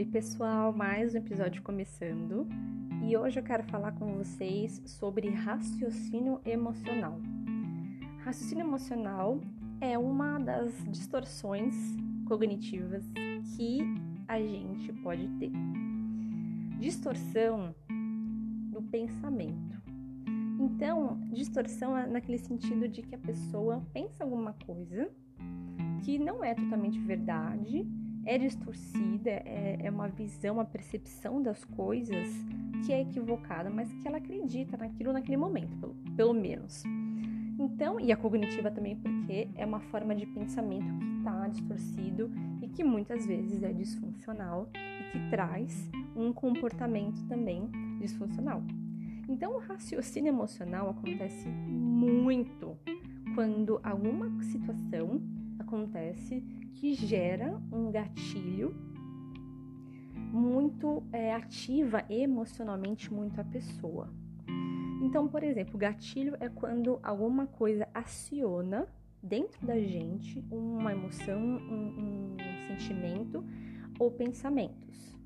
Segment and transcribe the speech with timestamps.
[0.00, 2.48] Oi, pessoal, mais um episódio começando
[3.06, 7.20] e hoje eu quero falar com vocês sobre raciocínio emocional.
[8.24, 9.38] Raciocínio emocional
[9.78, 11.74] é uma das distorções
[12.26, 13.04] cognitivas
[13.54, 13.80] que
[14.26, 15.52] a gente pode ter.
[16.78, 17.74] Distorção
[18.70, 19.82] do pensamento.
[20.58, 25.10] Então, distorção é naquele sentido de que a pessoa pensa alguma coisa
[26.02, 27.86] que não é totalmente verdade
[28.24, 32.28] é distorcida, é, é uma visão, uma percepção das coisas
[32.84, 36.82] que é equivocada, mas que ela acredita naquilo naquele momento, pelo, pelo menos.
[37.58, 42.30] Então, e a cognitiva também, porque é uma forma de pensamento que está distorcido
[42.62, 48.62] e que muitas vezes é disfuncional e que traz um comportamento também disfuncional.
[49.28, 52.76] Então, o raciocínio emocional acontece muito
[53.40, 55.18] quando alguma situação
[55.58, 56.42] acontece
[56.74, 58.74] que gera um gatilho
[60.30, 64.12] muito é, ativa emocionalmente muito a pessoa.
[65.02, 68.86] Então, por exemplo, gatilho é quando alguma coisa aciona
[69.22, 72.36] dentro da gente uma emoção, um, um
[72.68, 73.42] sentimento
[73.98, 75.18] ou pensamentos.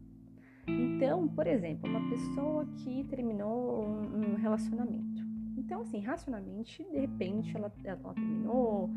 [0.68, 5.33] Então, por exemplo, uma pessoa que terminou um, um relacionamento.
[5.64, 8.90] Então, assim, racionalmente, de repente, ela, ela terminou,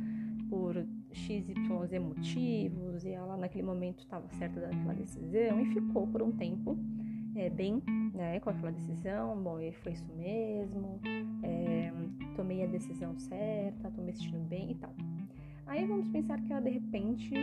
[0.50, 0.76] por
[1.12, 6.32] x, y emotivos e ela naquele momento estava certa daquela decisão e ficou por um
[6.32, 6.78] tempo
[7.36, 7.82] é, bem
[8.14, 9.42] né, com aquela decisão.
[9.42, 11.00] Bom, foi isso mesmo,
[11.44, 11.92] é,
[12.36, 14.94] tomei a decisão certa, estou me sentindo bem e tal.
[15.66, 17.34] Aí vamos pensar que ela de repente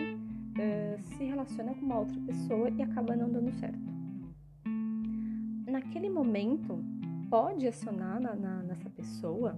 [0.58, 3.94] é, se relaciona com uma outra pessoa e acaba não dando certo.
[5.66, 6.78] Naquele momento,
[7.34, 8.62] pode acionar na, na,
[9.04, 9.54] pessoa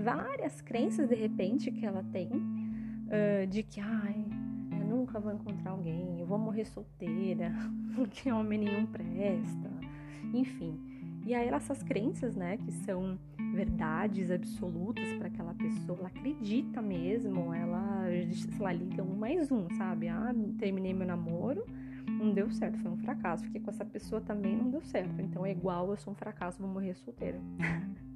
[0.00, 4.24] várias crenças de repente que ela tem uh, de que, ai,
[4.72, 7.52] eu nunca vou encontrar alguém, eu vou morrer solteira,
[7.94, 9.70] porque homem nenhum presta,
[10.34, 10.78] enfim.
[11.24, 13.16] E aí essas crenças, né, que são
[13.54, 19.68] verdades absolutas para aquela pessoa, ela acredita mesmo, ela, sei lá, liga um mais um,
[19.76, 20.08] sabe?
[20.08, 21.64] Ah, terminei meu namoro,
[22.08, 25.46] não deu certo, foi um fracasso, porque com essa pessoa também não deu certo, então
[25.46, 27.38] é igual, eu sou um fracasso, vou morrer solteira.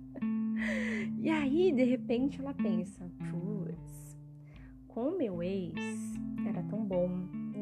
[1.21, 4.17] e aí, de repente, ela pensa, putz,
[4.89, 5.75] com o meu ex
[6.49, 7.09] era tão bom.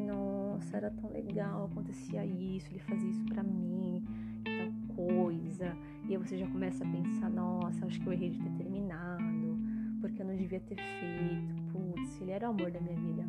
[0.07, 4.03] Nossa, era tão legal, acontecia isso, ele fazia isso para mim,
[4.43, 5.75] tal coisa.
[6.07, 9.57] E aí você já começa a pensar, nossa, acho que eu errei de ter terminado,
[9.99, 11.55] porque eu não devia ter feito.
[11.71, 13.23] Putz, ele era o amor da minha vida.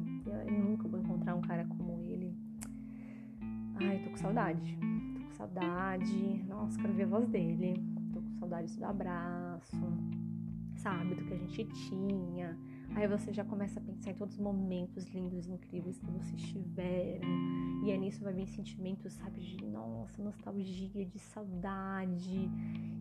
[0.46, 2.36] Eu, nunca vou encontrar um cara como ele.
[3.76, 4.78] Ai, tô com saudade.
[5.14, 6.44] Tô com saudade.
[6.48, 7.82] Nossa, quero ver a voz dele.
[8.12, 9.45] Tô com saudade do abraço,
[10.76, 11.14] sabe?
[11.14, 12.56] Do que a gente tinha
[12.94, 16.42] Aí você já começa a pensar em todos os momentos lindos e incríveis que vocês
[16.42, 17.28] tiveram.
[17.84, 22.48] E aí nisso vai vir sentimentos, sabe, de nossa, nostalgia, de saudade.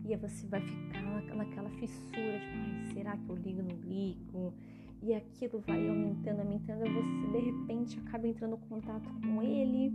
[0.04, 1.02] E aí você vai ficar
[1.34, 4.54] naquela fissura, tipo, ai, será que eu ligo, não ligo?
[5.02, 9.94] E aquilo vai aumentando, aumentando, e você de repente acaba entrando em contato com ele.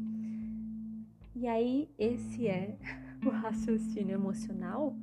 [1.35, 2.77] E aí esse é
[3.25, 4.95] o raciocínio emocional.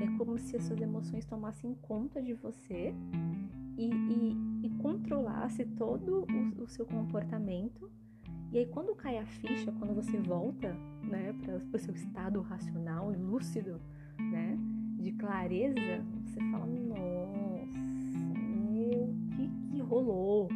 [0.00, 2.94] É como se as suas emoções tomassem conta de você
[3.76, 7.90] e, e, e controlasse todo o, o, seu comportamento.
[8.52, 13.12] E aí, quando cai a ficha, quando você volta né, para o seu estado racional
[13.12, 13.80] e lúcido,
[14.18, 14.58] né,
[14.98, 18.38] de clareza, você fala: Nossa,
[18.70, 20.48] meu, o que, que rolou?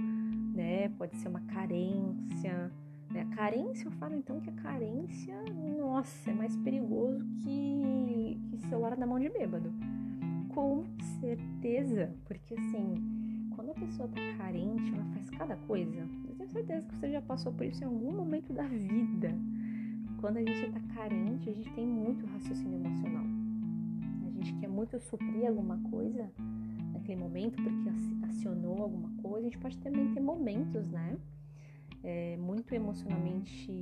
[0.55, 0.89] Né?
[0.91, 2.73] Pode ser uma carência.
[3.15, 3.23] Né?
[3.23, 5.35] A carência, eu falo então que a carência,
[5.79, 9.73] nossa, é mais perigoso que, que celular na mão de bêbado
[10.55, 10.85] com
[11.21, 16.09] certeza, porque assim, quando a pessoa tá carente, ela faz cada coisa.
[16.29, 19.35] Eu tenho certeza que você já passou por isso em algum momento da vida.
[20.21, 23.25] Quando a gente tá carente, a gente tem muito raciocínio emocional.
[24.27, 26.31] A gente quer muito suprir alguma coisa
[26.93, 29.41] naquele momento porque acionou alguma coisa.
[29.41, 31.17] A gente pode também ter momentos, né?
[32.07, 33.73] É, muito emocionalmente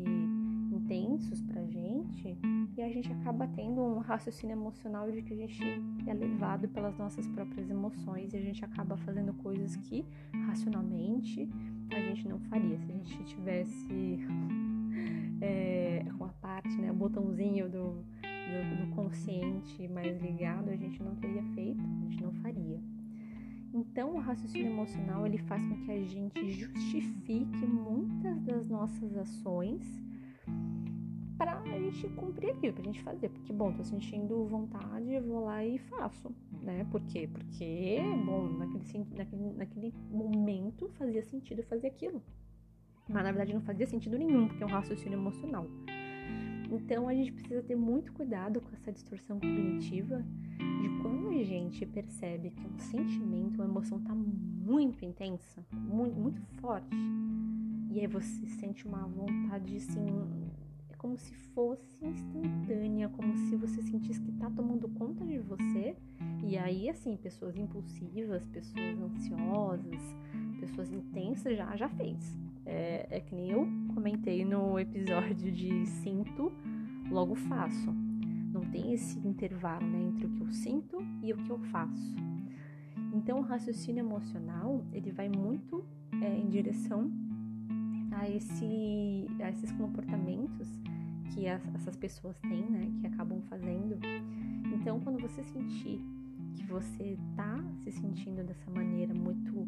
[0.72, 2.38] intensos pra gente
[2.76, 5.62] e a gente acaba tendo um raciocínio emocional de que a gente
[6.06, 10.04] é levado pelas nossas próprias emoções e a gente acaba fazendo coisas que
[10.46, 11.48] racionalmente
[11.90, 12.78] a gente não faria.
[12.78, 14.18] Se a gente tivesse
[15.40, 21.02] é, com a parte, né, o botãozinho do, do, do consciente mais ligado, a gente
[21.02, 22.80] não teria feito, a gente não faria.
[23.82, 29.82] Então, o raciocínio emocional ele faz com que a gente justifique muitas das nossas ações
[31.36, 33.28] para a gente cumprir aquilo, para a gente fazer.
[33.28, 36.32] Porque, bom, tô sentindo vontade, eu vou lá e faço,
[36.62, 36.86] né?
[36.92, 37.28] Por quê?
[37.30, 42.22] Porque, bom, naquele, naquele, naquele momento fazia sentido fazer aquilo.
[43.08, 45.66] Mas na verdade não fazia sentido nenhum, porque é um raciocínio emocional.
[46.70, 50.24] Então a gente precisa ter muito cuidado com essa distorção cognitiva
[50.80, 51.01] de
[51.44, 56.96] gente percebe que um sentimento, uma emoção está muito intensa, muito, muito forte,
[57.90, 60.06] e aí você sente uma vontade assim,
[60.88, 65.94] é como se fosse instantânea, como se você sentisse que tá tomando conta de você.
[66.42, 70.00] E aí, assim, pessoas impulsivas, pessoas ansiosas,
[70.58, 72.38] pessoas intensas já já fez.
[72.64, 76.50] É, é que nem eu comentei no episódio de sinto,
[77.10, 78.01] logo faço.
[78.62, 82.14] Não tem esse intervalo né, entre o que eu sinto e o que eu faço.
[83.12, 85.84] Então, o raciocínio emocional ele vai muito
[86.22, 87.10] é, em direção
[88.12, 90.68] a, esse, a esses comportamentos
[91.34, 92.92] que as, essas pessoas têm, né?
[93.00, 93.98] Que acabam fazendo.
[94.72, 96.00] Então, quando você sentir
[96.54, 99.66] que você tá se sentindo dessa maneira muito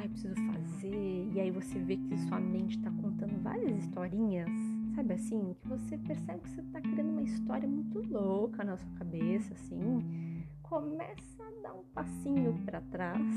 [0.00, 4.50] ai, preciso fazer, e aí você vê que sua mente tá contando várias historinhas,
[4.94, 8.90] sabe assim, que você percebe que você tá criando uma história muito louca na sua
[8.98, 13.34] cabeça, assim, começa a dar um passinho para trás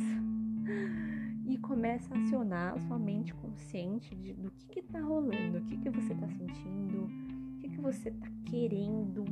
[1.47, 5.77] e começa a acionar a sua mente consciente de, do que está rolando, o que,
[5.77, 9.23] que você está sentindo, o que, que você está querendo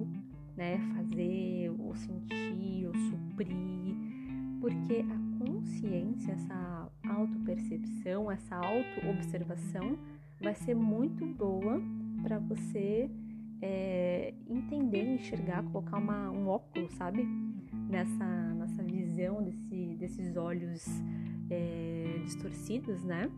[0.56, 3.96] né, fazer, ou sentir, ou suprir,
[4.62, 9.98] porque a consciência, essa autopercepção, essa autoobservação
[10.40, 11.82] vai ser muito boa
[12.24, 13.12] para você
[13.62, 17.24] é, entender, enxergar, colocar uma, um óculos, sabe?
[17.90, 18.26] Nessa,
[18.56, 20.86] nessa visão desse, desses olhos
[21.50, 23.30] é, distorcidos, né?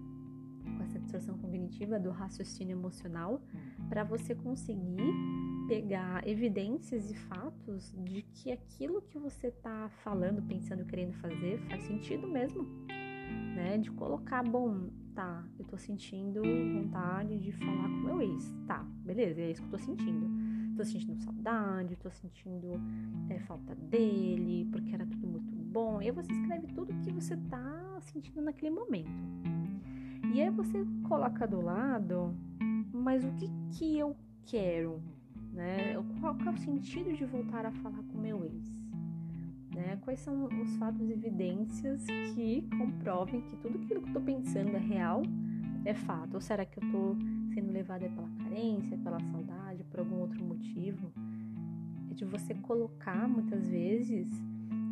[0.78, 3.42] Com essa distorção cognitiva do raciocínio emocional,
[3.90, 5.14] para você conseguir
[5.68, 11.84] pegar evidências e fatos de que aquilo que você está falando, pensando, querendo fazer faz
[11.84, 12.64] sentido mesmo,
[13.56, 13.78] né?
[13.78, 16.42] De colocar, bom, tá, eu tô sentindo
[16.74, 20.46] vontade de falar com meu ex, tá, beleza, é isso que eu tô sentindo.
[20.76, 22.74] Tô sentindo saudade, tô sentindo
[23.30, 26.02] é, falta dele, porque era tudo muito bom.
[26.02, 29.10] E aí você escreve tudo que você tá sentindo naquele momento.
[30.34, 32.36] E aí você coloca do lado,
[32.92, 35.02] mas o que que eu quero,
[35.54, 35.94] né?
[36.20, 38.75] Qual, qual é o sentido de voltar a falar com meu ex?
[40.06, 42.06] Quais são os fatos e evidências
[42.36, 45.24] que comprovem que tudo aquilo que eu tô pensando é real,
[45.84, 46.36] é fato?
[46.36, 47.16] Ou será que eu tô
[47.56, 51.12] sendo levada pela carência, pela saudade, por algum outro motivo?
[52.12, 54.30] É de você colocar muitas vezes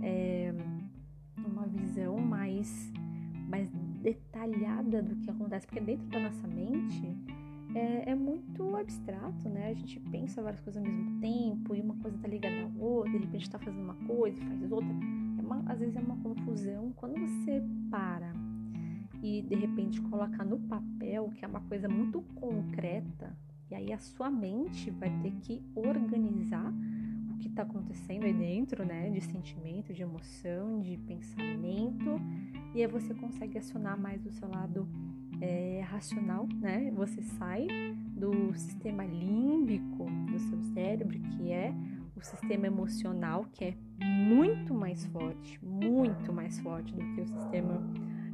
[0.01, 0.51] é,
[1.38, 2.92] uma visão mais,
[3.48, 3.69] mais
[4.01, 7.16] detalhada do que acontece, porque dentro da nossa mente
[7.75, 9.69] é, é, muito abstrato, né?
[9.69, 13.11] A gente pensa várias coisas ao mesmo tempo e uma coisa tá ligada à outra,
[13.11, 14.89] de repente tá fazendo uma coisa e faz outra.
[15.37, 16.93] É uma, às vezes é uma confusão.
[16.95, 18.33] Quando você para
[19.21, 23.35] e de repente coloca no papel, que é uma coisa muito concreta,
[23.71, 26.71] e aí a sua mente vai ter que organizar
[27.33, 29.09] o que está acontecendo aí dentro, né?
[29.09, 32.19] De sentimento, de emoção, de pensamento,
[32.75, 34.87] e aí você consegue acionar mais o seu lado
[35.44, 36.90] é, racional, né?
[36.95, 37.68] Você sai
[38.16, 41.74] do sistema límbico do seu cérebro, que é
[42.16, 47.84] o sistema emocional, que é muito mais forte, muito mais forte do que o sistema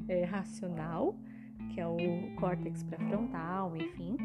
[0.07, 1.15] é, racional,
[1.73, 1.97] que é o
[2.39, 4.15] córtex pré-frontal, enfim,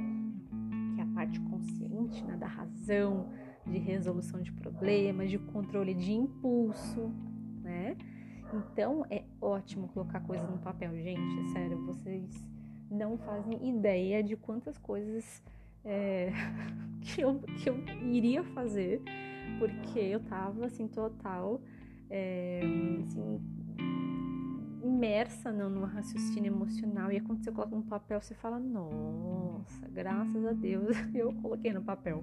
[0.94, 3.30] que é a parte consciente né, da razão,
[3.66, 7.10] de resolução de problemas, de controle de impulso,
[7.62, 7.96] né?
[8.52, 11.40] Então é ótimo colocar coisas no papel, gente.
[11.40, 12.44] É sério, vocês
[12.90, 15.42] não fazem ideia de quantas coisas
[15.84, 16.30] é,
[17.02, 19.02] que, eu, que eu iria fazer,
[19.58, 21.60] porque eu tava assim, total,
[22.10, 22.60] é,
[23.04, 23.40] assim,
[24.82, 27.10] imersa no, no, raciocínio emocional.
[27.10, 31.82] E quando você coloca no papel, você fala, nossa, graças a Deus eu coloquei no
[31.82, 32.22] papel.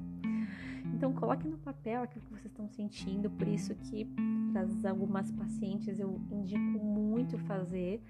[0.93, 4.05] Então coloque no papel aquilo que vocês estão sentindo, por isso que
[4.51, 8.01] para algumas pacientes eu indico muito fazer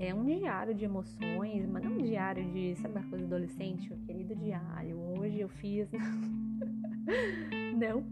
[0.00, 3.98] é um diário de emoções, mas não um diário de, sabe a coisa adolescente, o
[3.98, 5.90] querido diário, hoje eu fiz.
[7.76, 8.02] não,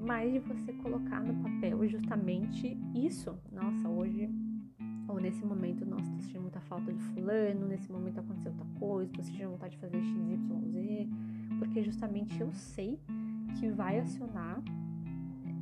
[0.00, 3.38] mas de você colocar no papel justamente isso.
[3.52, 4.30] Nossa, hoje,
[5.06, 9.12] ou nesse momento, nossa, tô sentindo muita falta de fulano, nesse momento aconteceu outra coisa,
[9.12, 11.08] tô sentindo vontade de fazer XYZ,
[11.58, 12.98] porque justamente eu sei
[13.60, 14.62] que vai acionar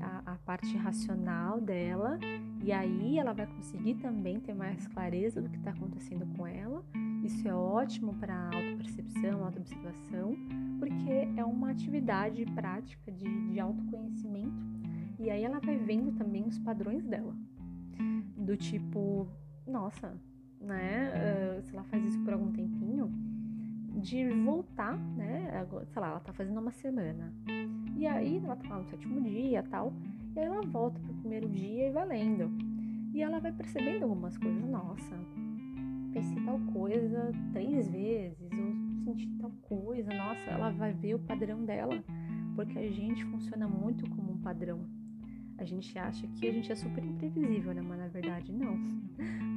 [0.00, 2.16] a, a parte racional dela
[2.64, 6.82] e aí ela vai conseguir também ter mais clareza do que está acontecendo com ela.
[7.22, 10.34] Isso é ótimo para a autopercepção, autoobservação,
[10.78, 14.64] porque é uma atividade prática de, de autoconhecimento.
[15.18, 17.36] E aí ela vai vendo também os padrões dela.
[18.34, 19.28] Do tipo,
[19.66, 20.18] nossa,
[20.58, 21.12] né?
[21.58, 23.12] Uh, se ela faz isso por algum tempinho,
[23.94, 25.66] de voltar, né?
[25.92, 27.30] Sei lá, ela tá fazendo uma semana.
[27.94, 29.92] E aí ela tá lá no sétimo dia tal.
[30.34, 32.50] E aí ela volta pro primeiro dia e vai lendo.
[33.12, 34.64] E ela vai percebendo algumas coisas.
[34.68, 35.16] Nossa,
[36.12, 40.12] pensei tal coisa três vezes, ou senti tal coisa.
[40.12, 42.02] Nossa, ela vai ver o padrão dela.
[42.56, 44.80] Porque a gente funciona muito como um padrão.
[45.56, 47.80] A gente acha que a gente é super imprevisível, né?
[47.80, 48.76] Mas na verdade não.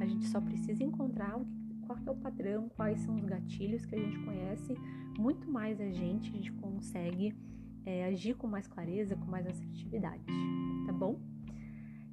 [0.00, 1.40] A gente só precisa encontrar
[1.88, 4.74] qual é o padrão, quais são os gatilhos que a gente conhece,
[5.18, 7.34] muito mais a gente, a gente consegue
[7.84, 10.24] é, agir com mais clareza, com mais assertividade,
[10.86, 11.20] tá bom?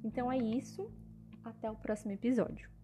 [0.02, 0.90] Então é isso,
[1.44, 2.75] até o próximo episódio.